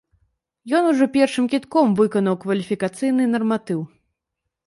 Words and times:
Ён 0.79 0.83
ужо 0.91 1.05
першым 1.17 1.45
кідком 1.51 1.93
выканаў 2.01 2.39
кваліфікацыйны 2.45 3.23
нарматыў. 3.37 3.79